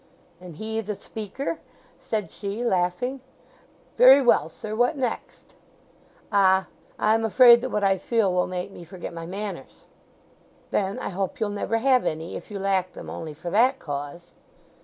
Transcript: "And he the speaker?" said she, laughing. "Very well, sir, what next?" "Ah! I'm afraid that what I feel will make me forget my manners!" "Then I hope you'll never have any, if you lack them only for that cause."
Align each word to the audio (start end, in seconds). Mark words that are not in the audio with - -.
"And 0.39 0.55
he 0.55 0.81
the 0.81 0.95
speaker?" 0.95 1.59
said 1.99 2.31
she, 2.31 2.63
laughing. 2.63 3.21
"Very 3.97 4.19
well, 4.19 4.49
sir, 4.49 4.75
what 4.75 4.97
next?" 4.97 5.53
"Ah! 6.31 6.65
I'm 6.97 7.23
afraid 7.23 7.61
that 7.61 7.69
what 7.69 7.83
I 7.83 7.99
feel 7.99 8.33
will 8.33 8.47
make 8.47 8.71
me 8.71 8.83
forget 8.83 9.13
my 9.13 9.27
manners!" 9.27 9.85
"Then 10.71 10.97
I 10.97 11.09
hope 11.09 11.39
you'll 11.39 11.51
never 11.51 11.77
have 11.77 12.07
any, 12.07 12.35
if 12.35 12.49
you 12.49 12.57
lack 12.57 12.93
them 12.93 13.11
only 13.11 13.35
for 13.35 13.51
that 13.51 13.77
cause." 13.77 14.31